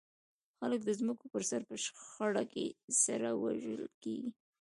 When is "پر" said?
1.33-1.43